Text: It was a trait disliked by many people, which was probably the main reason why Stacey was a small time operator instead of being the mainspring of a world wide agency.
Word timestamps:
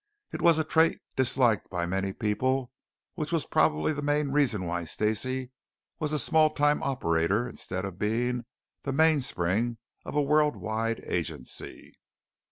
It 0.33 0.41
was 0.41 0.57
a 0.57 0.63
trait 0.63 0.99
disliked 1.15 1.69
by 1.69 1.85
many 1.85 2.11
people, 2.11 2.71
which 3.13 3.31
was 3.31 3.45
probably 3.45 3.93
the 3.93 4.01
main 4.01 4.31
reason 4.31 4.65
why 4.65 4.83
Stacey 4.83 5.51
was 5.99 6.11
a 6.11 6.17
small 6.17 6.49
time 6.49 6.81
operator 6.81 7.47
instead 7.47 7.85
of 7.85 7.99
being 7.99 8.45
the 8.81 8.93
mainspring 8.93 9.77
of 10.03 10.15
a 10.15 10.23
world 10.23 10.55
wide 10.55 11.03
agency. 11.05 11.99